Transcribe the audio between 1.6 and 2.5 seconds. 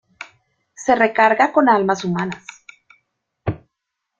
almas humanas.